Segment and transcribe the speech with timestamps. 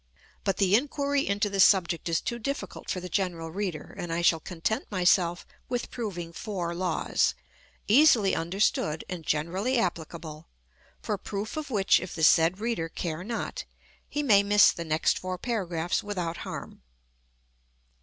[0.43, 4.23] But the inquiry into this subject is too difficult for the general reader, and I
[4.23, 7.35] shall content myself with proving four laws,
[7.87, 10.47] easily understood and generally applicable;
[11.03, 13.63] for proof of which if the said reader care not,
[14.09, 16.81] he may miss the next four paragraphs without harm.